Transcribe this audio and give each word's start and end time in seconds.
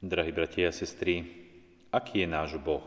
Drahí 0.00 0.32
bratia 0.32 0.72
a 0.72 0.72
sestry, 0.72 1.28
aký 1.92 2.24
je 2.24 2.28
náš 2.32 2.56
Boh? 2.56 2.80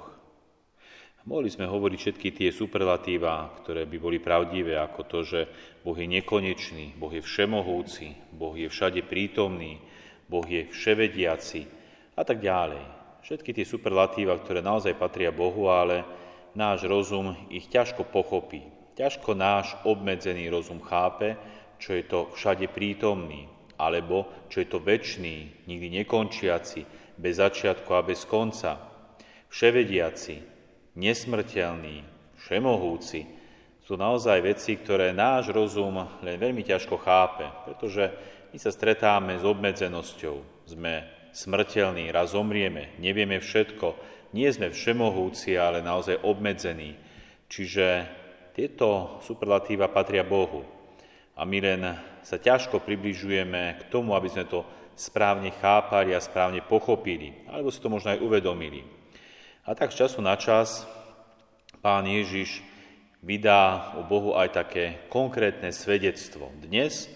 Mohli 1.30 1.54
sme 1.54 1.70
hovoriť 1.70 2.00
všetky 2.02 2.34
tie 2.34 2.50
superlatíva, 2.50 3.54
ktoré 3.62 3.86
by 3.86 3.98
boli 4.02 4.18
pravdivé, 4.18 4.81
ako 4.81 5.01
to, 5.05 5.20
že 5.21 5.41
Boh 5.86 5.94
je 5.94 6.10
nekonečný, 6.10 6.97
Boh 6.97 7.13
je 7.13 7.21
všemohúci, 7.21 8.18
Boh 8.34 8.57
je 8.57 8.65
všade 8.65 9.05
prítomný, 9.05 9.78
Boh 10.26 10.41
je 10.41 10.65
vševediaci 10.73 11.70
a 12.18 12.26
tak 12.26 12.41
ďalej. 12.41 12.81
Všetky 13.21 13.61
tie 13.61 13.65
superlatíva, 13.69 14.33
ktoré 14.41 14.65
naozaj 14.65 14.97
patria 14.97 15.29
Bohu, 15.29 15.69
ale 15.69 16.02
náš 16.57 16.89
rozum 16.89 17.38
ich 17.54 17.70
ťažko 17.70 18.09
pochopí. 18.09 18.66
Ťažko 18.98 19.38
náš 19.38 19.77
obmedzený 19.86 20.50
rozum 20.50 20.82
chápe, 20.82 21.38
čo 21.77 21.93
je 21.93 22.09
to 22.09 22.34
všade 22.34 22.73
prítomný, 22.73 23.45
alebo 23.77 24.25
čo 24.50 24.66
je 24.66 24.68
to 24.70 24.82
väčší, 24.82 25.70
nikdy 25.70 26.02
nekončiaci, 26.02 27.03
bez 27.18 27.38
začiatku 27.38 27.89
a 27.93 28.05
bez 28.05 28.26
konca, 28.26 28.77
vševediaci, 29.54 30.35
nesmrteľný, 30.98 32.05
všemohúci, 32.41 33.21
sú 33.84 33.99
naozaj 33.99 34.40
veci, 34.40 34.80
ktoré 34.80 35.12
náš 35.12 35.52
rozum 35.52 35.99
len 36.23 36.40
veľmi 36.40 36.63
ťažko 36.63 36.95
chápe, 37.04 37.45
pretože 37.68 38.09
my 38.55 38.57
sa 38.57 38.71
stretáme 38.71 39.35
s 39.35 39.44
obmedzenosťou, 39.44 40.68
sme 40.71 41.04
smrteľní, 41.35 42.13
raz 42.13 42.31
zomrieme, 42.31 42.95
nevieme 43.02 43.41
všetko, 43.41 43.98
nie 44.34 44.49
sme 44.49 44.71
všemohúci, 44.71 45.57
ale 45.59 45.84
naozaj 45.84 46.21
obmedzení. 46.23 46.95
Čiže 47.49 48.07
tieto 48.54 49.20
superlatíva 49.26 49.90
patria 49.90 50.26
Bohu. 50.26 50.66
A 51.34 51.45
my 51.45 51.57
len 51.62 51.82
sa 52.21 52.38
ťažko 52.38 52.85
približujeme 52.85 53.82
k 53.82 53.84
tomu, 53.90 54.13
aby 54.13 54.30
sme 54.30 54.45
to 54.45 54.62
správne 54.94 55.54
chápali 55.58 56.14
a 56.14 56.22
správne 56.22 56.62
pochopili, 56.62 57.34
alebo 57.50 57.70
si 57.74 57.82
to 57.82 57.90
možno 57.90 58.14
aj 58.14 58.24
uvedomili. 58.24 58.86
A 59.64 59.74
tak 59.74 59.96
z 59.96 60.06
času 60.06 60.20
na 60.20 60.35
čas 60.35 60.84
pán 61.80 62.04
Ježiš 62.04 62.62
vydá 63.24 63.96
o 63.96 64.03
Bohu 64.03 64.35
aj 64.35 64.52
také 64.52 65.08
konkrétne 65.08 65.72
svedectvo. 65.72 66.52
Dnes 66.59 67.08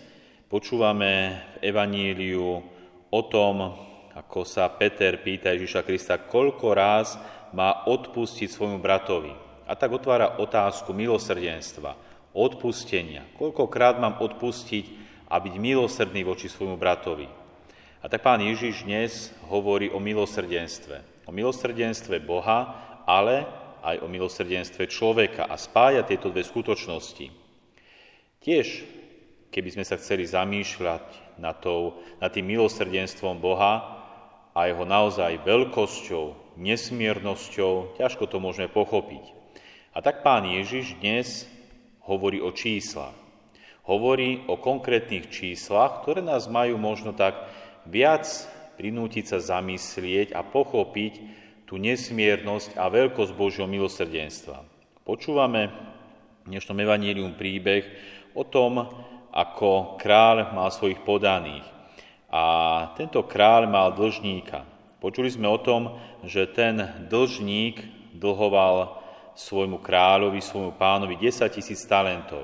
počúvame 0.47 1.43
v 1.59 1.69
Evaníliu 1.69 2.63
o 3.11 3.21
tom, 3.27 3.75
ako 4.15 4.47
sa 4.47 4.71
Peter 4.73 5.19
pýta 5.21 5.53
Ježiša 5.53 5.83
Krista, 5.85 6.15
koľko 6.17 6.73
ráz 6.73 7.19
má 7.53 7.85
odpustiť 7.85 8.49
svojmu 8.49 8.79
bratovi. 8.81 9.35
A 9.67 9.75
tak 9.75 9.91
otvára 9.91 10.39
otázku 10.39 10.95
milosrdenstva, 10.95 11.99
odpustenia. 12.31 13.27
Koľkokrát 13.35 13.99
mám 13.99 14.23
odpustiť 14.23 14.85
a 15.27 15.43
byť 15.43 15.53
milosrdný 15.59 16.23
voči 16.23 16.47
svojmu 16.47 16.79
bratovi. 16.79 17.27
A 18.07 18.11
tak 18.15 18.23
pán 18.23 18.39
Ježiš 18.39 18.87
dnes 18.87 19.35
hovorí 19.51 19.91
o 19.91 19.99
milosrdenstve. 19.99 21.27
O 21.27 21.35
milosrdenstve 21.35 22.23
Boha, 22.23 22.71
ale 23.03 23.43
aj 23.83 23.99
o 23.99 24.07
milosrdenstve 24.07 24.87
človeka 24.87 25.43
a 25.43 25.59
spája 25.59 26.07
tieto 26.07 26.31
dve 26.31 26.47
skutočnosti. 26.47 27.27
Tiež, 28.39 28.87
keby 29.51 29.75
sme 29.75 29.83
sa 29.83 29.99
chceli 29.99 30.23
zamýšľať 30.23 31.35
nad, 31.35 31.59
tou, 31.59 31.99
nad 32.23 32.31
tým 32.31 32.47
milosrdenstvom 32.47 33.43
Boha 33.43 33.99
a 34.55 34.71
jeho 34.71 34.87
naozaj 34.87 35.43
veľkosťou, 35.43 36.55
nesmiernosťou, 36.55 37.99
ťažko 37.99 38.23
to 38.31 38.39
môžeme 38.39 38.71
pochopiť. 38.71 39.35
A 39.91 39.99
tak 39.99 40.23
pán 40.23 40.47
Ježiš 40.47 40.95
dnes 41.03 41.43
hovorí 42.07 42.39
o 42.39 42.55
číslach. 42.55 43.11
Hovorí 43.83 44.47
o 44.47 44.55
konkrétnych 44.55 45.27
číslach, 45.27 46.07
ktoré 46.07 46.23
nás 46.23 46.47
majú 46.47 46.79
možno 46.79 47.11
tak 47.11 47.66
viac 47.87 48.27
prinútiť 48.75 49.25
sa 49.25 49.39
zamyslieť 49.39 50.35
a 50.35 50.43
pochopiť 50.45 51.13
tú 51.67 51.79
nesmiernosť 51.79 52.79
a 52.79 52.87
veľkosť 52.87 53.31
Božieho 53.33 53.67
milosrdenstva. 53.67 54.63
Počúvame 55.03 55.71
v 56.43 56.55
dnešnom 56.55 56.77
evanílium 56.79 57.35
príbeh 57.35 57.83
o 58.35 58.43
tom, 58.47 58.87
ako 59.31 59.99
kráľ 59.99 60.55
mal 60.55 60.69
svojich 60.71 61.03
podaných. 61.03 61.65
A 62.27 62.43
tento 62.99 63.23
kráľ 63.23 63.71
mal 63.71 63.95
dlžníka. 63.95 64.67
Počuli 64.99 65.31
sme 65.31 65.47
o 65.47 65.59
tom, 65.59 65.95
že 66.27 66.47
ten 66.51 67.07
dlžník 67.07 67.83
dlhoval 68.15 68.99
svojmu 69.37 69.79
kráľovi, 69.79 70.41
svojmu 70.41 70.75
pánovi 70.75 71.15
10 71.21 71.47
tisíc 71.53 71.85
talentov. 71.85 72.43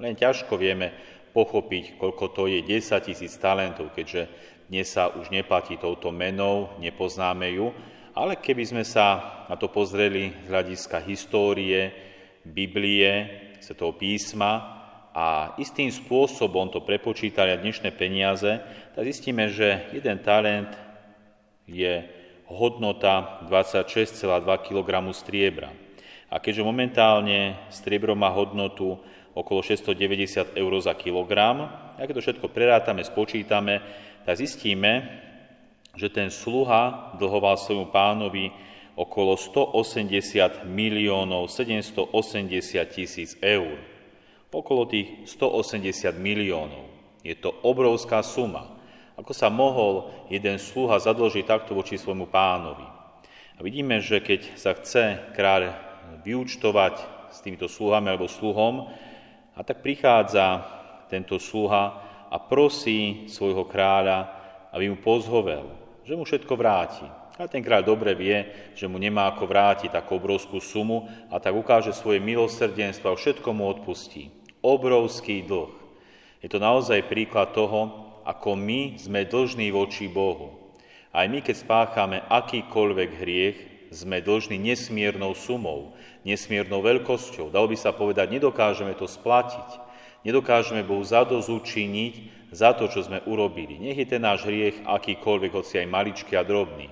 Len 0.00 0.16
ťažko 0.16 0.56
vieme 0.56 0.90
pochopiť, 1.36 1.98
koľko 1.98 2.24
to 2.32 2.42
je 2.48 2.62
10 2.62 2.80
tisíc 3.04 3.34
talentov, 3.36 3.92
keďže 3.92 4.30
dnes 4.68 4.88
sa 4.88 5.12
už 5.12 5.28
neplatí 5.28 5.76
touto 5.76 6.08
menou, 6.08 6.72
nepoznáme 6.80 7.52
ju, 7.52 7.68
ale 8.16 8.40
keby 8.40 8.64
sme 8.64 8.84
sa 8.86 9.20
na 9.50 9.60
to 9.60 9.68
pozreli 9.68 10.32
z 10.44 10.48
hľadiska 10.48 11.04
histórie, 11.04 11.92
Biblie, 12.44 13.28
Svetého 13.60 13.92
písma 13.96 14.52
a 15.12 15.56
istým 15.56 15.88
spôsobom 15.88 16.68
to 16.68 16.84
prepočítali 16.84 17.52
na 17.52 17.60
dnešné 17.60 17.92
peniaze, 17.96 18.60
tak 18.92 19.04
zistíme, 19.04 19.48
že 19.52 19.88
jeden 19.92 20.20
talent 20.20 20.72
je 21.64 22.04
hodnota 22.48 23.44
26,2 23.48 24.44
kg 24.64 24.90
striebra. 25.16 25.72
A 26.28 26.40
keďže 26.40 26.66
momentálne 26.66 27.56
striebro 27.72 28.12
má 28.16 28.28
hodnotu 28.32 29.00
okolo 29.32 29.60
690 29.60 30.56
eur 30.56 30.72
za 30.80 30.92
kilogram, 30.96 31.83
ak 31.98 32.10
to 32.10 32.20
všetko 32.20 32.50
prerátame, 32.50 33.06
spočítame, 33.06 33.80
tak 34.24 34.34
zistíme, 34.38 35.22
že 35.94 36.10
ten 36.10 36.30
sluha 36.30 37.14
dlhoval 37.18 37.54
svojmu 37.54 37.86
pánovi 37.94 38.50
okolo 38.98 39.38
180 39.38 40.66
miliónov 40.66 41.50
780 41.50 42.14
tisíc 42.90 43.38
eur. 43.42 43.78
Okolo 44.54 44.86
tých 44.86 45.26
180 45.26 46.14
miliónov. 46.14 46.86
Je 47.26 47.34
to 47.34 47.50
obrovská 47.66 48.22
suma. 48.22 48.70
Ako 49.18 49.34
sa 49.34 49.50
mohol 49.50 50.10
jeden 50.30 50.58
sluha 50.58 50.98
zadlžiť 50.98 51.46
takto 51.46 51.74
voči 51.74 51.98
svojmu 51.98 52.30
pánovi? 52.30 52.86
A 53.54 53.60
vidíme, 53.62 54.02
že 54.02 54.18
keď 54.18 54.58
sa 54.58 54.74
chce 54.74 55.34
kráľ 55.34 55.74
vyúčtovať 56.26 56.94
s 57.30 57.38
týmito 57.42 57.70
sluhami 57.70 58.14
alebo 58.14 58.30
sluhom, 58.30 58.90
a 59.54 59.62
tak 59.62 59.86
prichádza 59.86 60.66
tento 61.14 61.38
sluha 61.38 62.02
a 62.26 62.36
prosí 62.42 63.30
svojho 63.30 63.62
kráľa, 63.70 64.26
aby 64.74 64.90
mu 64.90 64.98
pozhovel, 64.98 65.70
že 66.02 66.18
mu 66.18 66.26
všetko 66.26 66.52
vráti. 66.58 67.06
A 67.34 67.50
ten 67.50 67.62
kráľ 67.62 67.82
dobre 67.82 68.14
vie, 68.14 68.70
že 68.78 68.86
mu 68.86 68.98
nemá 68.98 69.30
ako 69.30 69.46
vrátiť 69.46 69.90
takú 69.90 70.18
obrovskú 70.18 70.58
sumu 70.58 71.10
a 71.30 71.38
tak 71.38 71.54
ukáže 71.54 71.90
svoje 71.94 72.22
milosrdenstvo 72.22 73.10
a 73.10 73.18
všetko 73.18 73.48
mu 73.54 73.70
odpustí. 73.70 74.30
Obrovský 74.62 75.42
dlh. 75.42 75.70
Je 76.42 76.48
to 76.50 76.62
naozaj 76.62 77.10
príklad 77.10 77.50
toho, 77.50 78.06
ako 78.22 78.54
my 78.54 78.98
sme 78.98 79.26
dlžní 79.26 79.74
voči 79.74 80.06
Bohu. 80.06 80.74
Aj 81.14 81.26
my, 81.30 81.42
keď 81.42 81.56
spáchame 81.58 82.22
akýkoľvek 82.26 83.10
hriech, 83.22 83.58
sme 83.94 84.18
dlžní 84.18 84.58
nesmiernou 84.58 85.38
sumou, 85.38 85.94
nesmiernou 86.26 86.82
veľkosťou. 86.82 87.54
Dalo 87.54 87.70
by 87.70 87.78
sa 87.78 87.94
povedať, 87.94 88.30
nedokážeme 88.30 88.94
to 88.98 89.06
splatiť. 89.06 89.83
Nedokážeme 90.24 90.80
Bohu 90.80 91.04
zadozúčiniť 91.04 92.48
za 92.48 92.72
to, 92.72 92.88
čo 92.88 93.04
sme 93.04 93.20
urobili. 93.28 93.76
Nech 93.76 94.00
je 94.00 94.08
ten 94.08 94.22
náš 94.24 94.48
hriech 94.48 94.80
akýkoľvek, 94.88 95.52
hoci 95.52 95.84
aj 95.84 95.92
maličký 95.92 96.32
a 96.34 96.46
drobný. 96.46 96.88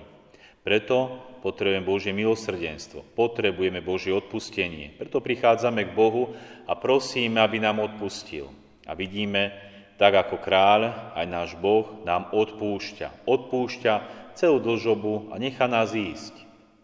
Preto 0.63 1.19
potrebujeme 1.43 1.83
Božie 1.83 2.15
milosrdenstvo, 2.15 3.03
potrebujeme 3.17 3.83
Božie 3.83 4.15
odpustenie. 4.15 4.95
Preto 4.95 5.19
prichádzame 5.19 5.91
k 5.91 5.95
Bohu 5.97 6.31
a 6.69 6.77
prosíme, 6.77 7.43
aby 7.43 7.59
nám 7.59 7.83
odpustil. 7.83 8.47
A 8.87 8.95
vidíme, 8.95 9.51
tak 9.99 10.15
ako 10.15 10.39
kráľ, 10.39 11.11
aj 11.17 11.25
náš 11.27 11.49
Boh 11.59 12.05
nám 12.07 12.31
odpúšťa. 12.31 13.27
Odpúšťa 13.27 13.93
celú 14.37 14.59
dlžobu 14.63 15.33
a 15.33 15.39
nechá 15.39 15.67
nás 15.67 15.91
ísť. 15.91 16.33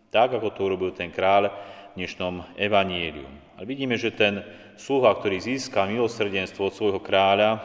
Tak, 0.09 0.39
ako 0.39 0.49
to 0.49 0.59
urobil 0.65 0.91
ten 0.91 1.13
kráľ 1.13 1.53
v 1.93 2.03
dnešnom 2.03 2.57
evaníliu. 2.57 3.48
Ale 3.59 3.67
vidíme, 3.67 3.99
že 3.99 4.15
ten 4.15 4.39
sluha, 4.79 5.11
ktorý 5.19 5.35
získa 5.35 5.83
milosrdenstvo 5.83 6.71
od 6.71 6.77
svojho 6.79 7.03
kráľa, 7.03 7.59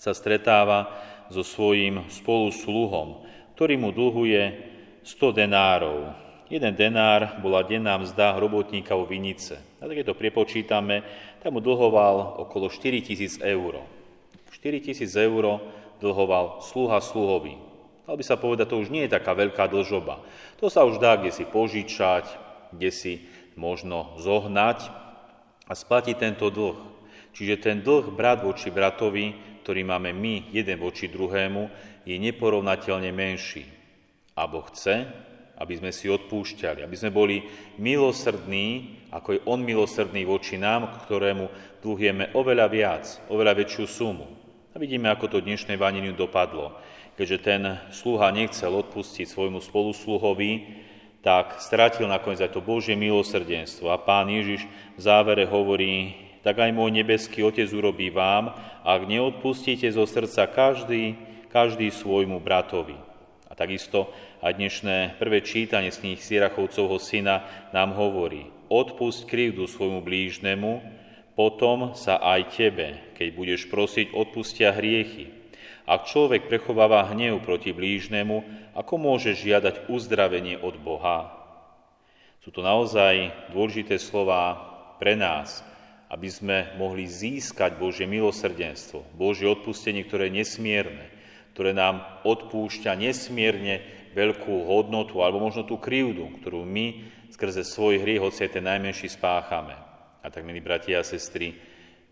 sa 0.00 0.16
stretáva 0.16 0.88
so 1.28 1.44
svojím 1.44 2.08
spolusluhom, 2.08 3.20
ktorý 3.52 3.76
mu 3.76 3.92
dlhuje 3.92 4.42
100 5.04 5.44
denárov. 5.44 6.08
Jeden 6.48 6.72
denár 6.72 7.36
bola 7.44 7.60
denná 7.60 8.00
mzda 8.00 8.40
robotníka 8.40 8.96
vo 8.96 9.04
Vinice. 9.04 9.60
A 9.84 9.84
tak 9.84 10.00
keď 10.00 10.16
to 10.16 10.16
prepočítame, 10.16 11.04
tak 11.44 11.52
mu 11.52 11.60
dlhoval 11.60 12.40
okolo 12.40 12.72
4 12.72 13.04
tisíc 13.04 13.36
eur. 13.44 13.84
4 14.56 14.88
tisíc 14.88 15.12
eur 15.20 15.60
dlhoval 16.00 16.64
sluha 16.64 17.04
sluhovi. 17.04 17.60
Dal 18.08 18.16
by 18.16 18.24
sa 18.24 18.40
povedať, 18.40 18.72
to 18.72 18.80
už 18.80 18.88
nie 18.88 19.04
je 19.04 19.20
taká 19.20 19.36
veľká 19.36 19.68
dlžoba. 19.68 20.24
To 20.64 20.72
sa 20.72 20.88
už 20.88 20.96
dá 20.96 21.20
kde 21.20 21.28
si 21.28 21.44
požičať, 21.44 22.24
kde 22.72 22.88
si 22.88 23.12
možno 23.54 24.14
zohnať 24.20 24.90
a 25.64 25.72
splatiť 25.72 26.16
tento 26.18 26.50
dlh. 26.50 26.76
Čiže 27.34 27.62
ten 27.62 27.76
dlh 27.82 28.14
brat 28.14 28.44
voči 28.46 28.70
bratovi, 28.70 29.58
ktorý 29.66 29.82
máme 29.82 30.14
my 30.14 30.54
jeden 30.54 30.78
voči 30.78 31.10
druhému, 31.10 31.70
je 32.04 32.14
neporovnateľne 32.20 33.10
menší. 33.10 33.64
A 34.36 34.44
Boh 34.44 34.66
chce, 34.70 35.08
aby 35.58 35.74
sme 35.78 35.90
si 35.94 36.10
odpúšťali, 36.10 36.82
aby 36.82 36.96
sme 36.98 37.14
boli 37.14 37.46
milosrdní, 37.78 38.98
ako 39.14 39.28
je 39.38 39.40
On 39.46 39.62
milosrdný 39.62 40.26
voči 40.26 40.58
nám, 40.58 41.06
ktorému 41.06 41.46
dlhujeme 41.80 42.34
oveľa 42.34 42.66
viac, 42.66 43.04
oveľa 43.30 43.62
väčšiu 43.62 43.84
sumu. 43.86 44.26
A 44.74 44.76
vidíme, 44.82 45.06
ako 45.06 45.30
to 45.30 45.38
dnešné 45.38 45.78
vaneniu 45.78 46.10
dopadlo. 46.18 46.74
Keďže 47.14 47.38
ten 47.46 47.62
sluha 47.94 48.34
nechcel 48.34 48.74
odpustiť 48.74 49.30
svojmu 49.30 49.62
spolusluhovi, 49.62 50.82
tak 51.24 51.56
stratil 51.64 52.04
nakoniec 52.04 52.44
aj 52.44 52.52
to 52.52 52.60
Božie 52.60 52.92
milosrdenstvo. 52.92 53.88
A 53.88 53.96
pán 53.96 54.28
Ježiš 54.28 54.68
v 54.94 55.00
závere 55.00 55.48
hovorí, 55.48 56.12
tak 56.44 56.60
aj 56.60 56.76
môj 56.76 56.92
nebeský 56.92 57.40
Otec 57.40 57.72
urobí 57.72 58.12
vám, 58.12 58.52
ak 58.84 59.08
neodpustíte 59.08 59.88
zo 59.88 60.04
srdca 60.04 60.44
každý, 60.52 61.16
každý 61.48 61.88
svojmu 61.88 62.36
bratovi. 62.44 63.00
A 63.48 63.56
takisto 63.56 64.12
aj 64.44 64.52
dnešné 64.52 65.16
prvé 65.16 65.40
čítanie 65.40 65.88
z 65.88 66.04
knih 66.04 66.20
Sirachovcovho 66.20 67.00
syna 67.00 67.48
nám 67.72 67.96
hovorí, 67.96 68.52
odpusť 68.68 69.24
krivdu 69.24 69.64
svojmu 69.64 70.04
blížnemu, 70.04 70.84
potom 71.32 71.96
sa 71.96 72.20
aj 72.20 72.52
tebe, 72.52 73.00
keď 73.16 73.28
budeš 73.32 73.66
prosiť, 73.72 74.12
odpustia 74.12 74.76
hriechy. 74.76 75.43
Ak 75.84 76.08
človek 76.08 76.48
prechováva 76.48 77.04
hnev 77.12 77.44
proti 77.44 77.76
blížnemu, 77.76 78.42
ako 78.72 78.94
môže 78.96 79.36
žiadať 79.36 79.92
uzdravenie 79.92 80.56
od 80.56 80.80
Boha? 80.80 81.44
Sú 82.40 82.52
to 82.52 82.60
naozaj 82.60 83.32
dôležité 83.52 83.96
slova 83.96 84.56
pre 85.00 85.16
nás, 85.16 85.64
aby 86.12 86.28
sme 86.28 86.58
mohli 86.76 87.08
získať 87.08 87.80
Božie 87.80 88.04
milosrdenstvo, 88.04 89.02
Božie 89.16 89.48
odpustenie, 89.48 90.04
ktoré 90.04 90.28
je 90.28 90.44
nesmierne, 90.44 91.06
ktoré 91.56 91.72
nám 91.72 92.04
odpúšťa 92.22 92.94
nesmierne 93.00 93.82
veľkú 94.14 94.68
hodnotu 94.68 95.24
alebo 95.24 95.42
možno 95.42 95.66
tú 95.66 95.80
krivdu, 95.80 96.38
ktorú 96.38 96.62
my 96.62 97.02
skrze 97.34 97.66
svoj 97.66 97.98
hriech, 97.98 98.22
hoci 98.22 98.46
aj 98.46 98.60
ten 98.60 98.64
najmenší, 98.64 99.10
spáchame. 99.10 99.74
A 100.22 100.30
tak, 100.30 100.46
milí 100.46 100.62
bratia 100.62 101.02
a 101.02 101.04
sestry, 101.04 101.52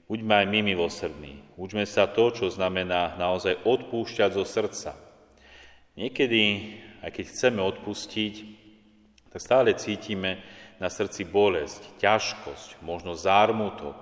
buďme 0.06 0.34
aj 0.42 0.46
my 0.48 0.60
milosrdní. 0.62 1.34
Učme 1.58 1.84
sa 1.84 2.08
to, 2.08 2.32
čo 2.32 2.46
znamená 2.48 3.14
naozaj 3.20 3.62
odpúšťať 3.66 4.30
zo 4.34 4.44
srdca. 4.46 4.90
Niekedy, 5.94 6.42
aj 7.04 7.10
keď 7.12 7.24
chceme 7.28 7.60
odpustiť, 7.60 8.34
tak 9.28 9.40
stále 9.40 9.76
cítime 9.76 10.40
na 10.80 10.88
srdci 10.88 11.28
bolesť, 11.28 12.00
ťažkosť, 12.00 12.80
možno 12.80 13.14
zármutok. 13.14 13.94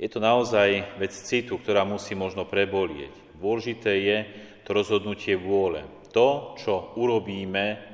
Je 0.00 0.08
to 0.08 0.22
naozaj 0.22 0.96
vec 0.96 1.12
citu, 1.12 1.60
ktorá 1.60 1.84
musí 1.84 2.16
možno 2.16 2.48
prebolieť. 2.48 3.12
Dôležité 3.36 3.92
je 4.00 4.18
to 4.64 4.70
rozhodnutie 4.72 5.36
vôle 5.36 5.84
to, 6.10 6.54
čo 6.58 6.94
urobíme 6.98 7.89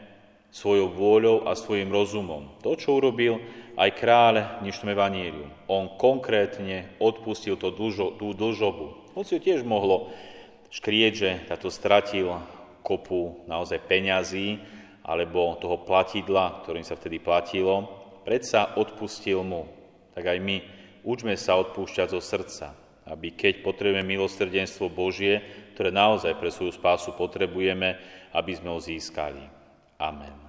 svojou 0.50 0.88
vôľou 0.92 1.46
a 1.48 1.52
svojim 1.58 1.92
rozumom. 1.92 2.48
To, 2.64 2.74
čo 2.78 2.98
urobil 2.98 3.40
aj 3.76 3.90
kráľ 3.92 4.34
v 4.40 4.68
dnešnom 4.68 4.90
evaníliu. 4.96 5.46
On 5.68 5.92
konkrétne 6.00 6.96
odpustil 6.96 7.60
to 7.60 7.68
dlžo, 7.68 8.16
tú 8.16 8.32
dlžobu. 8.32 9.12
Hoci 9.12 9.36
tiež 9.36 9.68
mohlo 9.68 10.12
škrieť, 10.72 11.12
že 11.12 11.30
táto 11.44 11.68
stratil 11.68 12.32
kopu 12.80 13.44
naozaj 13.44 13.84
peňazí 13.84 14.60
alebo 15.04 15.60
toho 15.60 15.84
platidla, 15.84 16.64
ktorým 16.64 16.82
sa 16.82 16.96
vtedy 16.96 17.20
platilo, 17.20 17.86
predsa 18.26 18.74
odpustil 18.74 19.44
mu. 19.44 19.68
Tak 20.16 20.24
aj 20.24 20.38
my 20.40 20.56
učme 21.06 21.36
sa 21.38 21.60
odpúšťať 21.60 22.08
zo 22.10 22.20
srdca, 22.24 22.74
aby 23.06 23.36
keď 23.36 23.62
potrebujeme 23.62 24.02
milosrdenstvo 24.02 24.90
Božie, 24.90 25.44
ktoré 25.76 25.92
naozaj 25.92 26.34
pre 26.40 26.50
svoju 26.50 26.74
spásu 26.74 27.14
potrebujeme, 27.14 28.00
aby 28.32 28.52
sme 28.56 28.72
ho 28.72 28.80
získali. 28.80 29.55
Amen. 30.00 30.45